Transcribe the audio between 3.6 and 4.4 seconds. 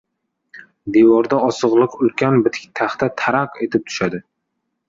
etib tushadi.